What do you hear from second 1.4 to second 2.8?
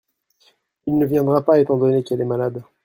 pas étant donné qu’elle est malade.